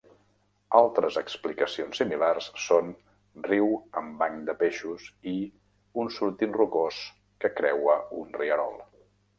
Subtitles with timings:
[0.77, 2.89] Altres explicacions similars són
[3.49, 3.69] "riu
[4.01, 5.35] amb bancs de peixos" i
[6.05, 7.05] "un sortint rocós
[7.45, 8.79] que creua un rierol".